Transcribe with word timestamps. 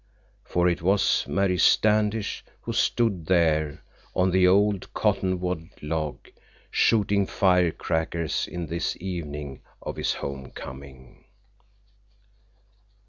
For 0.43 0.67
it 0.67 0.81
was 0.81 1.27
Mary 1.27 1.59
Standish 1.59 2.43
who 2.61 2.73
stood 2.73 3.27
there 3.27 3.83
on 4.15 4.31
the 4.31 4.47
old 4.47 4.91
cottonwood 4.95 5.69
log, 5.79 6.27
shooting 6.71 7.27
firecrackers 7.27 8.47
in 8.47 8.65
this 8.65 8.97
evening 8.99 9.61
of 9.79 9.97
his 9.97 10.13
home 10.13 10.49
coming. 10.55 11.25